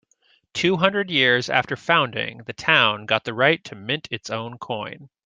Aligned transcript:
Two 0.55 0.77
hundred 0.77 1.11
years 1.11 1.47
after 1.47 1.75
founding, 1.75 2.39
the 2.47 2.53
town 2.53 3.05
got 3.05 3.23
the 3.23 3.35
right 3.35 3.63
to 3.65 3.75
mint 3.75 4.07
its 4.09 4.31
own 4.31 4.57
coin. 4.57 5.09